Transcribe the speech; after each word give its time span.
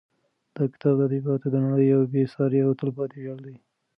دا 0.55 0.63
کتاب 0.71 0.95
د 0.97 1.01
ادبیاتو 1.07 1.47
د 1.51 1.55
نړۍ 1.65 1.85
یو 1.93 2.01
بې 2.11 2.23
سارې 2.33 2.59
او 2.65 2.71
تلپاتې 2.79 3.17
ویاړ 3.21 3.39
دی. 3.45 3.55